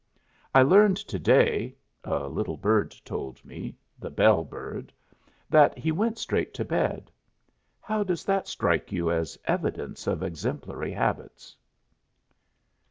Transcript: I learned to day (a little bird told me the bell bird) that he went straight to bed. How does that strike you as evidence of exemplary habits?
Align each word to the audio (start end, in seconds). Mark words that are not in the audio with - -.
I 0.55 0.63
learned 0.63 0.97
to 0.97 1.19
day 1.19 1.75
(a 2.03 2.27
little 2.27 2.57
bird 2.57 2.95
told 3.05 3.45
me 3.45 3.75
the 3.99 4.09
bell 4.09 4.43
bird) 4.43 4.91
that 5.47 5.77
he 5.77 5.91
went 5.91 6.17
straight 6.17 6.55
to 6.55 6.65
bed. 6.65 7.11
How 7.79 8.01
does 8.01 8.25
that 8.25 8.47
strike 8.47 8.91
you 8.91 9.11
as 9.11 9.37
evidence 9.45 10.07
of 10.07 10.23
exemplary 10.23 10.91
habits? 10.93 11.55